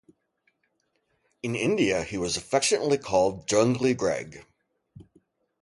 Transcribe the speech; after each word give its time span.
In 1.43 1.55
India, 1.55 2.03
he 2.03 2.17
was 2.17 2.35
affectionately 2.35 2.97
called 2.97 3.47
"Jungly" 3.47 3.93
Greig. 3.95 4.47